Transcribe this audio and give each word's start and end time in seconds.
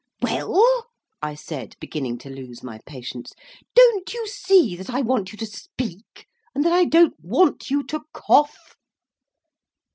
"Well!" 0.23 0.87
I 1.21 1.35
said, 1.35 1.75
beginning 1.79 2.17
to 2.25 2.29
lose 2.31 2.63
my 2.63 2.79
patience. 2.87 3.33
"Don't 3.75 4.11
you 4.15 4.27
see 4.27 4.75
that 4.75 4.89
I 4.89 5.01
want 5.01 5.31
you 5.31 5.37
to 5.37 5.45
speak, 5.45 6.25
and 6.55 6.65
that 6.65 6.73
I 6.73 6.85
don't 6.85 7.13
want 7.19 7.69
you 7.69 7.83
to 7.83 8.01
cough?" 8.11 8.75